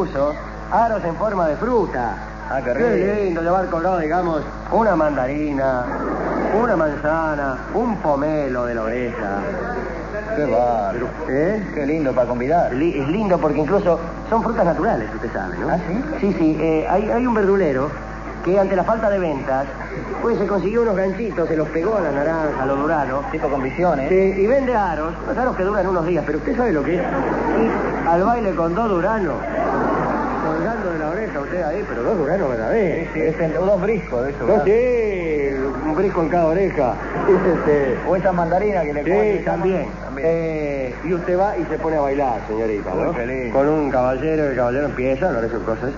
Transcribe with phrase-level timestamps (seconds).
[0.00, 0.34] multiuso,
[0.70, 2.14] aros en forma de fruta.
[2.50, 2.88] Ah, qué rico.
[3.22, 5.84] lindo llevar colgado, digamos, una mandarina,
[6.60, 9.28] una manzana, un pomelo de la oreja.
[10.34, 11.08] Qué bárbaro.
[11.28, 11.62] ¿Eh?
[11.74, 12.72] Qué lindo para convidar.
[12.72, 15.68] Li- Es lindo porque incluso son frutas naturales, usted sabe, ¿no?
[15.68, 16.04] ¿Ah, sí?
[16.20, 16.56] Sí, sí.
[16.60, 17.88] eh, hay, hay un verdulero
[18.44, 19.66] que ante la falta de ventas,
[20.22, 23.30] pues se consiguió unos ganchitos, se los pegó a la naranja, a los duranos.
[23.30, 24.08] Tipo con visiones.
[24.08, 26.94] Sí, y vende aros, unos aros que duran unos días, pero usted sabe lo que
[26.96, 27.00] es.
[27.02, 27.70] Ir
[28.08, 29.34] al baile con dos duranos,
[30.92, 33.08] de la oreja usted ahí, pero dos duranos Sí, verdaderos.
[33.14, 34.44] sí, es el- dos briscos de eso.
[34.46, 36.94] No, sí, un brisco en cada oreja.
[37.30, 39.86] Este, O esa mandarina que le Sí, también.
[40.04, 40.28] También.
[40.28, 43.12] Eh, y usted va y se pone a bailar, señorita, ¿no?
[43.52, 45.90] Con un caballero, el caballero empieza a hablar de sus cosas.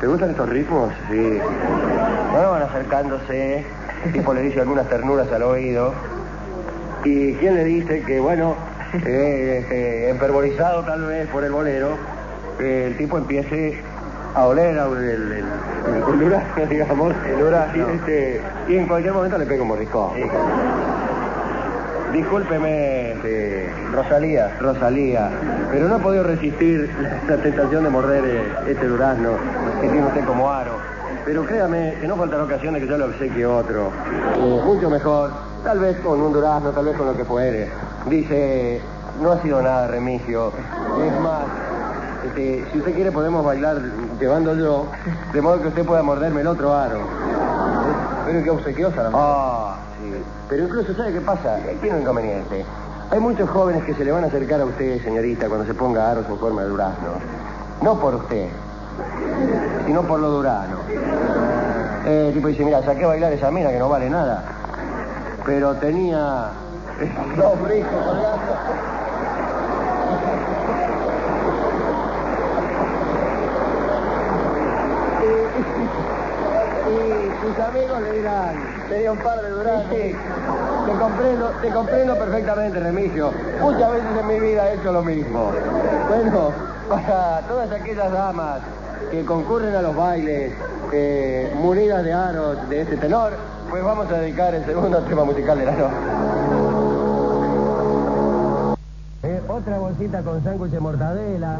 [0.00, 0.92] ¿Te gustan estos ritmos?
[1.10, 1.38] Sí.
[2.32, 3.64] Bueno, van acercándose,
[4.04, 5.92] el tipo le dice algunas ternuras al oído.
[7.04, 8.54] ¿Y quién le dice que, bueno,
[9.06, 11.96] eh, enfervorizado tal vez por el bolero,
[12.60, 13.78] eh, el tipo empiece
[14.40, 15.44] a oler a el, el, el-
[16.12, 17.14] el durazno, digamos.
[17.26, 17.76] El durazno.
[17.88, 20.10] Y, este, y en cualquier momento le pega un mordiscón.
[20.16, 20.22] Sí.
[22.12, 24.56] Discúlpeme, este, Rosalía.
[24.60, 25.30] Rosalía,
[25.70, 26.90] pero no he podido resistir
[27.28, 29.30] la tentación de morder eh, este durazno
[29.80, 30.72] que tiene usted como aro.
[31.24, 33.90] Pero créame que no faltan ocasiones que yo le obsequie otro.
[34.36, 35.30] Eh, mucho mejor,
[35.62, 37.68] tal vez con un durazno, tal vez con lo que fuere.
[38.06, 38.80] Dice,
[39.20, 40.48] no ha sido nada, Remigio.
[41.04, 41.42] Es más,
[42.28, 43.80] este, si usted quiere podemos bailar
[44.20, 44.86] llevando yo,
[45.32, 47.00] de modo que usted pueda morderme el otro aro.
[48.26, 49.10] Pero qué obsequiosa la.
[49.14, 50.22] Ah, sí.
[50.48, 51.58] Pero incluso, ¿sabe qué pasa?
[51.80, 52.64] Tiene un inconveniente.
[53.10, 56.10] Hay muchos jóvenes que se le van a acercar a usted, señorita, cuando se ponga
[56.10, 57.08] aros en forma de durazno.
[57.80, 58.48] No por usted,
[59.86, 60.76] sino por lo durano.
[62.04, 64.44] Eh, el tipo dice, mira, saqué a bailar esa mina que no vale nada.
[65.46, 66.50] Pero tenía
[67.36, 68.52] dos briscos colgando.
[76.88, 78.54] Y, sus amigos le dirán,
[78.88, 79.84] Tenía un par de duraznos.
[79.90, 80.16] Sí,
[80.86, 83.30] te comprendo, te comprendo perfectamente, Remigio.
[83.60, 85.52] Muchas veces en mi vida he hecho lo mismo.
[86.08, 86.52] Bueno,
[86.88, 88.60] para todas aquellas damas
[89.10, 90.52] que concurren a los bailes
[90.92, 93.32] eh, munidas de aros de este tenor,
[93.68, 96.67] pues vamos a dedicar el segundo tema musical de la noche.
[99.58, 101.56] Otra bolsita con sándwich de mortadela,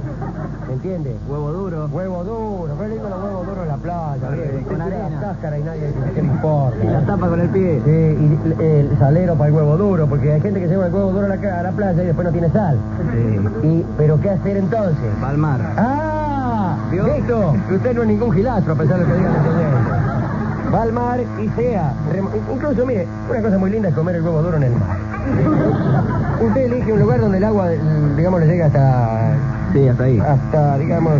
[0.68, 1.16] ¿me entiende?
[1.28, 1.88] Huevo duro.
[1.92, 4.64] Huevo duro, qué lindo los huevos duros en la playa, bien.
[4.64, 5.20] con arena.
[5.20, 6.76] cáscara y nadie ¿qué le importa.
[6.84, 7.82] Y la tapa con el pie.
[7.84, 11.10] Sí, y el salero para el huevo duro, porque hay gente que lleva el huevo
[11.10, 12.76] duro a la, ca- a la playa y después no tiene sal.
[13.12, 13.66] Sí.
[13.66, 15.04] Y, ¿Pero qué hacer entonces?
[15.20, 15.60] Palmar.
[15.76, 16.76] ¡Ah!
[16.92, 17.04] ¿Vio?
[17.14, 17.54] Listo.
[17.74, 19.97] Usted no es ningún gilastro, a pesar de lo que digan los oyentes.
[20.74, 21.92] Va al mar y sea.
[22.52, 24.96] Incluso, mire, una cosa muy linda es comer el huevo duro en el mar.
[26.40, 27.68] Usted elige un lugar donde el agua,
[28.16, 29.34] digamos, le llega hasta,
[29.72, 30.18] Sí, hasta ahí.
[30.18, 31.14] hasta digamos,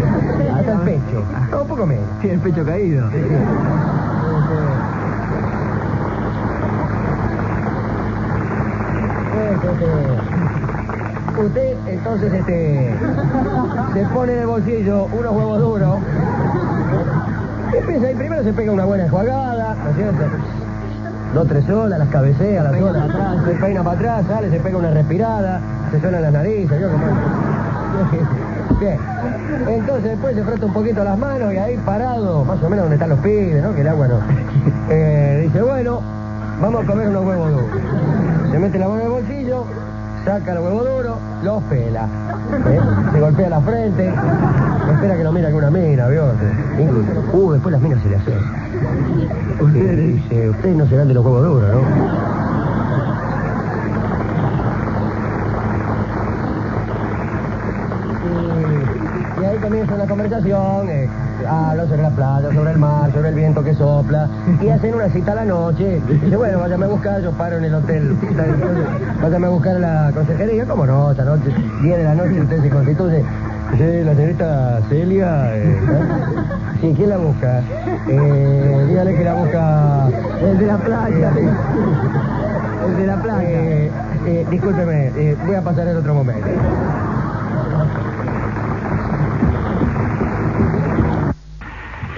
[0.55, 1.23] hasta el pecho.
[1.51, 2.05] No, un poco menos.
[2.21, 3.11] Tiene el pecho caído.
[3.11, 3.35] Sí, sí.
[9.39, 12.95] Este, este, Usted entonces este
[13.95, 15.99] se pone en el bolsillo unos huevos duros.
[17.75, 20.23] Empieza, y primero se pega una buena enjuagada, ¿no es cierto?
[21.35, 23.37] Dos, tres olas, las cabecea, las olas, atrás.
[23.45, 27.05] se peina para atrás, sale, se pega una respirada, se suena las narices, yo como...
[28.81, 28.99] Bien.
[29.67, 32.95] Entonces después se frota un poquito las manos y ahí parado, más o menos donde
[32.95, 33.75] están los pibes, ¿no?
[33.75, 34.19] Que el agua no.
[34.91, 36.01] Eh, dice, bueno,
[36.63, 37.67] vamos a comer unos huevos duros.
[38.51, 39.65] Se mete la mano en el bolsillo,
[40.25, 42.05] saca el huevo duro, los pela.
[42.05, 42.81] ¿eh?
[43.13, 44.15] Se golpea la frente,
[44.99, 46.33] espera que lo mire alguna mina, ¿vio?
[46.77, 48.35] Incluso, uh, después las minas se le hacen.
[49.61, 51.81] Usted dice, ustedes no serán de los huevos duros, ¿no?
[59.41, 61.09] Y, ahí comienza una conversación, eh,
[61.49, 64.29] hablan sobre la playa, sobre el mar, sobre el viento que sopla,
[64.61, 66.01] y hacen una cita a la noche.
[66.09, 68.17] Dice, bueno, váyame a buscar, yo paro en el hotel.
[69.23, 70.67] Váyame a buscar a la consejería.
[70.67, 71.13] ¿Cómo no?
[71.13, 73.25] Esta noche, 10 de la noche, usted se constituye.
[73.77, 75.57] Sí, la señorita Celia.
[75.57, 77.63] Eh, ¿quién la busca?
[78.09, 80.09] Eh, dígale que la busca.
[80.41, 81.33] El de la playa.
[82.87, 83.49] El de la playa.
[83.49, 83.91] Eh,
[84.27, 86.49] eh, discúlpeme, eh, voy a pasar en otro momento.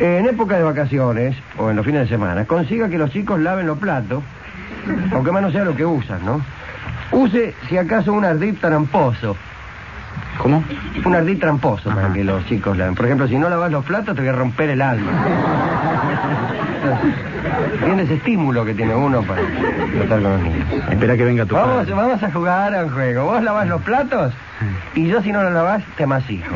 [0.00, 3.67] En época de vacaciones o en los fines de semana, consiga que los chicos laven
[3.67, 4.23] los platos,
[5.12, 6.41] aunque más no sea lo que usan, ¿no?
[7.12, 9.37] Use, si acaso, un ardid tramposo
[10.38, 10.64] ¿Cómo?
[11.04, 12.94] Un ardid tramposo para que los chicos laven.
[12.94, 15.10] Por ejemplo, si no lavas los platos, te voy a romper el alma.
[17.84, 20.66] Tiene ese estímulo que tiene uno para tratar con los niños.
[20.90, 21.94] Espera que venga tu Vamos, padre.
[21.94, 23.24] vamos a jugar a un juego.
[23.24, 24.32] Vos lavás los platos
[24.94, 26.54] y yo si no los lavás te amasijo.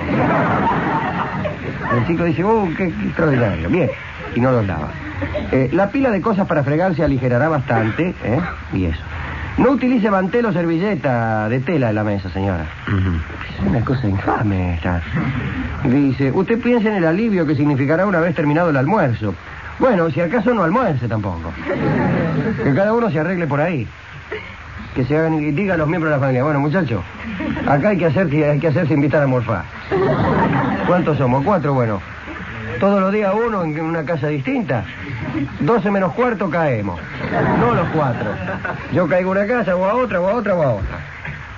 [1.96, 3.68] El chico dice, uh, qué, qué extraordinario.
[3.68, 3.90] Bien,
[4.34, 4.88] y no los lava.
[5.52, 8.40] Eh, la pila de cosas para fregar se aligerará bastante, ¿eh?
[8.72, 9.00] Y eso.
[9.56, 12.66] No utilice mantel o servilleta de tela en la mesa, señora.
[13.54, 15.00] Es una cosa infame esta.
[15.84, 19.34] Dice, usted piensa en el alivio que significará una vez terminado el almuerzo.
[19.78, 21.52] Bueno, si acaso no almuerce tampoco.
[22.64, 23.86] Que cada uno se arregle por ahí.
[24.94, 27.02] Que se hagan y diga a los miembros de la familia, bueno muchachos,
[27.66, 29.64] acá hay que hacer hay que hacerse invitar a morfar.
[30.86, 31.44] ¿Cuántos somos?
[31.44, 32.00] Cuatro, bueno.
[32.80, 34.84] Todos los días uno en una casa distinta.
[35.60, 37.00] 12 menos cuarto caemos.
[37.60, 38.30] No los cuatro.
[38.92, 40.98] Yo caigo a una casa, o a otra, o a otra, o a otra.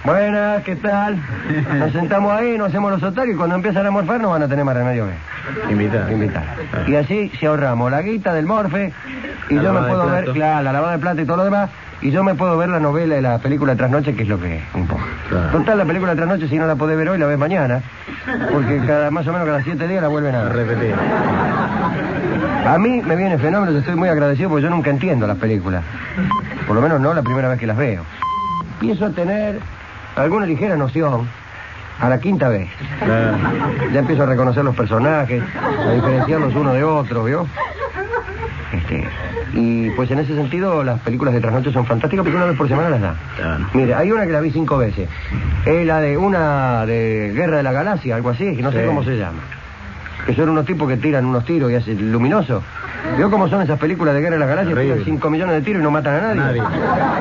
[0.05, 1.19] Buenas, ¿qué tal?
[1.79, 4.49] Nos sentamos ahí, nos hacemos los otarios y cuando empiezan a morfar no van a
[4.49, 6.13] tener más remedio que Invitar.
[6.13, 6.45] invitar.
[6.87, 8.93] Y así se ahorramos la guita del morfe
[9.51, 11.71] y La yo me puedo ver, claro, la lavada de plata y todo lo demás,
[12.03, 14.41] y yo me puedo ver la novela y la película de trasnoche, que es lo
[14.41, 14.61] que.
[15.29, 15.49] Claro.
[15.51, 17.81] Total, la película de trasnoche, si no la podés ver hoy, la ves mañana,
[18.53, 20.95] porque cada más o menos cada siete días la vuelven a repetir.
[22.67, 25.83] A mí me viene fenómeno, yo estoy muy agradecido porque yo nunca entiendo las películas.
[26.67, 28.03] Por lo menos no la primera vez que las veo.
[28.81, 29.61] Empiezo a tener
[30.17, 31.29] alguna ligera noción
[32.01, 32.69] a la quinta vez.
[33.03, 33.37] Claro.
[33.93, 35.43] Ya empiezo a reconocer los personajes,
[35.87, 37.47] a diferenciarlos uno de otro, ¿vio?
[38.73, 39.05] Este,
[39.55, 42.69] y pues en ese sentido las películas de trasnoche son fantásticas porque una vez por
[42.69, 43.15] semana las da.
[43.37, 43.67] Claro.
[43.75, 45.09] Mire, hay una que la vi cinco veces.
[45.65, 49.03] Es la de una de Guerra de la Galaxia, algo así, que no sé cómo
[49.05, 49.41] se llama.
[50.27, 52.63] Que son unos tipos que tiran unos tiros y hacen luminoso.
[53.17, 54.75] ¿Vio cómo son esas películas de Guerra de la Galaxia?
[54.75, 54.95] Horrible.
[54.95, 56.61] Tiran 5 millones de tiros y no matan a nadie.
[56.61, 56.63] Nadie.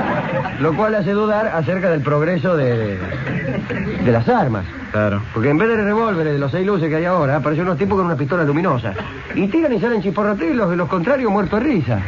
[0.60, 2.98] Lo cual hace dudar acerca del progreso de,
[4.04, 4.66] de las armas.
[4.92, 5.22] Claro.
[5.34, 7.98] Porque en vez de revólveres de los seis luces que hay ahora, aparecen unos tipos
[7.98, 8.94] con una pistola luminosa.
[9.34, 12.00] Y tiran y salen chisporroteos y los, contrarios muertos de risa.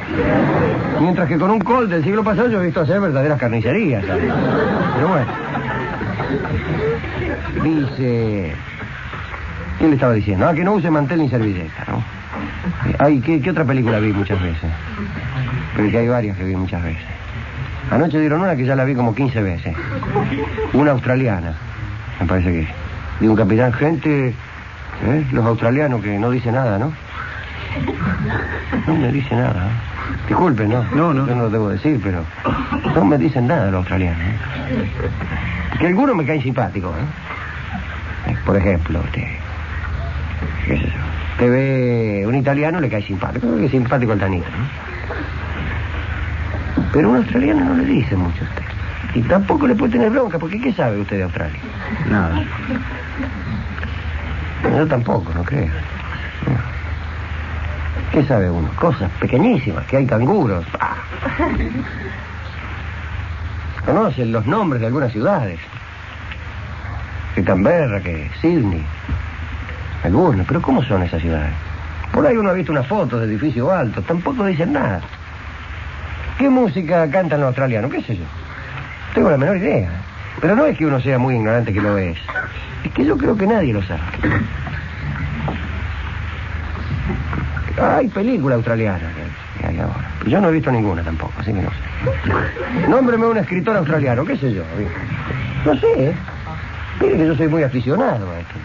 [0.99, 4.05] Mientras que con un Colt del siglo pasado yo he visto hacer verdaderas carnicerías.
[4.05, 4.33] ¿sabes?
[4.95, 5.27] Pero bueno.
[7.63, 8.55] Dice...
[9.77, 10.47] ¿Quién le estaba diciendo?
[10.47, 12.03] Ah, que no use mantel ni servilleta, ¿no?
[12.99, 14.69] Ay, ¿qué, qué otra película vi muchas veces?
[15.75, 17.03] Pero que hay varias que vi muchas veces.
[17.91, 19.75] Anoche dieron una que ya la vi como 15 veces.
[20.73, 21.53] Una australiana,
[22.19, 22.67] me parece que.
[23.19, 25.25] De un capitán, gente, ¿eh?
[25.31, 26.91] los australianos que no dice nada, ¿no?
[28.85, 29.67] No me dice nada.
[29.67, 30.27] ¿eh?
[30.27, 30.83] Disculpen, ¿no?
[30.93, 31.27] No, no.
[31.27, 32.23] Yo no lo debo decir, pero
[32.93, 34.21] no me dicen nada los australianos.
[34.21, 34.89] ¿eh?
[35.79, 38.35] Que algunos me caen simpáticos, ¿eh?
[38.45, 39.39] Por ejemplo, este,
[40.67, 40.91] qué sé yo.
[41.37, 43.47] Te ve un italiano, le cae simpático.
[43.57, 44.67] Qué simpático el tanito, ¿no?
[46.91, 48.63] Pero un australiano no le dice mucho a usted.
[49.15, 51.59] Y tampoco le puede tener bronca, porque ¿qué sabe usted de Australia?
[52.09, 52.43] Nada.
[54.63, 55.69] Yo tampoco, no creo.
[58.11, 58.69] ¿Qué sabe uno?
[58.75, 60.65] Cosas pequeñísimas, que hay canguros.
[60.79, 60.95] Ah.
[63.85, 65.59] Conocen los nombres de algunas ciudades.
[67.35, 68.83] Que Canberra, que Sydney.
[70.03, 71.53] Algunas, pero ¿cómo son esas ciudades?
[72.11, 75.01] Por ahí uno ha visto unas fotos de edificios altos, tampoco dicen nada.
[76.37, 77.91] ¿Qué música cantan los australianos?
[77.91, 78.25] ¿Qué sé yo?
[79.13, 79.89] Tengo la menor idea.
[80.39, 82.17] Pero no es que uno sea muy ignorante que lo es.
[82.83, 84.01] Es que yo creo que nadie lo sabe.
[87.81, 90.09] Hay película australiana que, que hay ahora.
[90.27, 92.87] Yo no he visto ninguna tampoco, así que no sé.
[92.87, 94.63] Nómbreme un escritor australiano, qué sé yo.
[95.65, 96.09] No sé.
[96.09, 96.13] ¿eh?
[97.01, 98.55] Mire que yo soy muy aficionado a esto.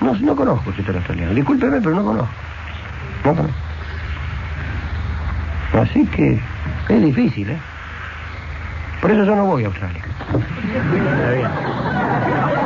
[0.00, 1.34] No, no conozco escritor australiano.
[1.34, 2.28] Discúlpeme, pero no conozco.
[3.24, 3.56] No conozco.
[5.80, 6.40] Así que
[6.88, 7.58] es difícil, ¿eh?
[9.00, 10.02] Por eso yo no voy a Australia.
[10.04, 11.48] Está bien.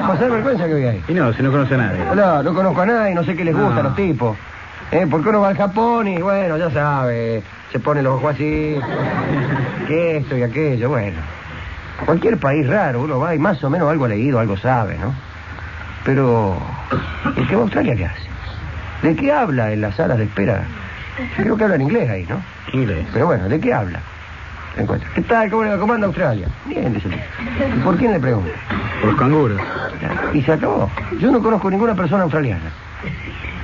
[0.06, 1.02] Pasar vergüenza que voy ahí.
[1.08, 2.04] Y no, si no conoce a nadie.
[2.14, 3.80] No, no conozco a nadie, no sé qué les gusta No.
[3.80, 4.36] a los tipos.
[4.92, 5.06] ¿Eh?
[5.10, 7.42] Porque uno va al Japón y, bueno, ya sabe,
[7.72, 8.76] se pone los ojos así,
[9.88, 11.16] que esto y aquello, bueno.
[12.04, 15.12] Cualquier país raro, uno va y más o menos algo ha leído, algo sabe, ¿no?
[16.04, 16.56] Pero,
[17.36, 18.22] ¿el que va a Australia qué hace?
[19.02, 20.62] ¿De qué habla en las salas de espera?
[21.36, 22.42] Creo que habla en inglés ahí, ¿no?
[22.72, 23.06] Inglés.
[23.12, 24.00] Pero bueno, ¿de qué habla?
[24.76, 25.08] Encuentra.
[25.14, 25.50] ¿Qué tal?
[25.50, 25.78] ¿Cómo le va?
[25.78, 26.48] ¿Cómo anda Australia?
[26.66, 27.08] Bien, dice.
[27.08, 28.50] ¿Y por quién le pregunta?
[29.00, 29.60] Por los canguros.
[30.34, 30.90] Y se acabó.
[31.18, 32.70] Yo no conozco ninguna persona australiana.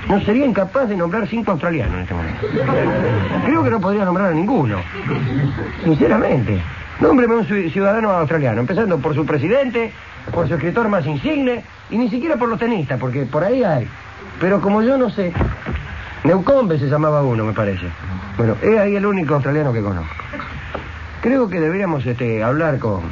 [0.08, 2.46] No sería incapaz de nombrar cinco australianos en este momento.
[3.44, 4.78] Creo que no podría nombrar a ninguno.
[5.84, 6.60] Sinceramente.
[7.00, 9.92] Nómbreme un ci- ciudadano australiano, empezando por su presidente,
[10.32, 13.88] por su escritor más insigne, y ni siquiera por los tenistas, porque por ahí hay.
[14.40, 15.32] Pero como yo no sé,
[16.24, 17.86] Neucombe se llamaba uno, me parece.
[18.36, 20.14] Bueno, es ahí el único australiano que conozco.
[21.20, 23.02] Creo que deberíamos este, hablar con,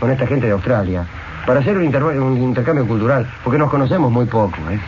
[0.00, 1.04] con esta gente de Australia
[1.46, 4.78] para hacer un, un intercambio cultural, porque nos conocemos muy poco, ¿eh?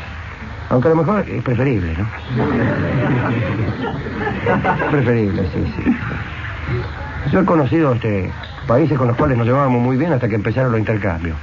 [0.68, 2.06] Aunque a lo mejor es preferible, ¿no?
[4.90, 5.96] preferible, sí, sí.
[7.30, 8.30] Yo he conocido este,
[8.66, 11.36] países con los cuales nos llevábamos muy bien hasta que empezaron los intercambios.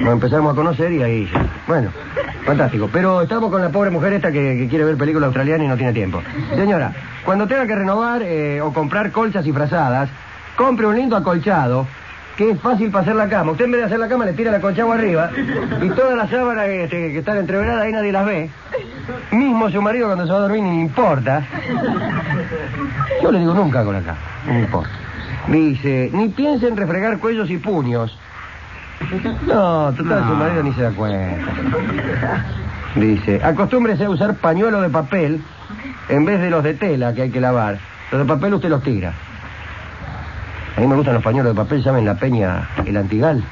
[0.00, 1.30] Nos empezamos a conocer y ahí...
[1.66, 1.90] Bueno,
[2.44, 2.88] fantástico.
[2.92, 5.76] Pero estamos con la pobre mujer esta que, que quiere ver películas australianas y no
[5.76, 6.22] tiene tiempo.
[6.54, 6.92] Señora,
[7.24, 10.08] cuando tenga que renovar eh, o comprar colchas y frazadas,
[10.56, 11.86] compre un lindo acolchado
[12.40, 13.52] que es fácil para hacer la cama.
[13.52, 15.30] Usted en vez de hacer la cama le tira el acolchado arriba
[15.82, 18.48] y todas las sábanas que, este, que están entreveradas ahí nadie las ve.
[19.30, 21.46] Mismo su marido cuando se va a dormir ni importa.
[23.22, 24.14] Yo le digo nunca con acá,
[24.46, 24.88] no me importa.
[25.48, 28.18] Dice, ni piense en refregar cuellos y puños.
[29.46, 31.52] No, total, su marido ni se da cuenta.
[32.94, 35.42] Dice, acostúmbrese a usar pañuelo de papel
[36.08, 37.78] en vez de los de tela que hay que lavar.
[38.10, 39.12] Los de papel usted los tira.
[40.80, 43.44] A mí me gustan los pañuelos de papel, llamen la peña el antigal.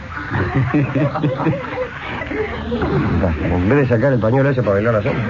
[3.44, 5.20] En vez de sacar el pañuelo ese para bailar la zamba.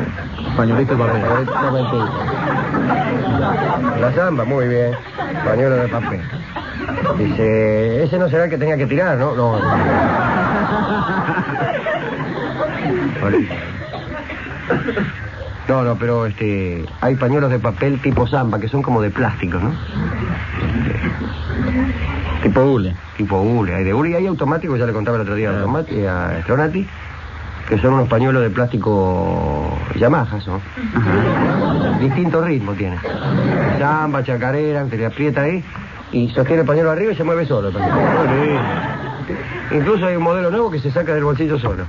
[0.56, 1.22] Pañuelito de papel.
[4.00, 4.92] La zamba, muy bien.
[5.44, 6.20] Pañuelo de papel.
[7.18, 9.34] Dice, ese no será el que tenga que tirar, ¿no?
[9.34, 9.58] No.
[15.66, 19.58] No, no, pero este, hay pañuelos de papel tipo zamba que son como de plástico,
[19.58, 19.72] ¿no?
[22.42, 22.94] Tipo hule.
[23.16, 25.64] Tipo hule, hay de hule y hay automáticos, ya le contaba el otro día a,
[25.64, 26.86] Automati- a Stronati,
[27.68, 30.60] que son unos pañuelos de plástico Yamaha, son.
[32.00, 32.96] Distinto ritmo tiene.
[33.78, 35.64] Samba, chacarera, te le aprieta ahí
[36.12, 37.70] y sostiene el pañuelo arriba y se mueve solo.
[37.72, 38.58] también.
[39.72, 41.88] Incluso hay un modelo nuevo que se saca del bolsillo solo.